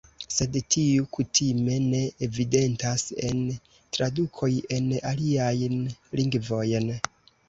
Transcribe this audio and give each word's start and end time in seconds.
Sed 0.35 0.55
tiuj 0.75 1.01
kutime 1.15 1.75
ne 1.89 1.99
evidentas 2.27 3.03
en 3.27 3.43
tradukoj 3.97 4.49
en 4.79 4.87
aliajn 5.11 5.77
lingvojn. 6.21 6.89